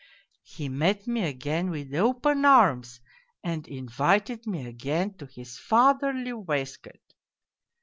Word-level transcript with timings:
He 0.41 0.67
met 0.67 1.05
me 1.05 1.25
again 1.27 1.69
with 1.69 1.93
open 1.93 2.43
arms, 2.43 3.01
and 3.43 3.67
invited 3.67 4.47
me 4.47 4.65
again 4.65 5.13
to 5.19 5.27
his 5.27 5.59
fatherly 5.59 6.33
waistcoat. 6.33 7.13